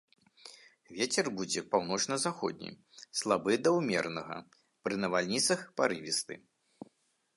[0.99, 2.71] Вецер будзе паўночна-заходні,
[3.21, 4.37] слабы да ўмеранага,
[4.87, 6.33] пры навальніцах парывісты.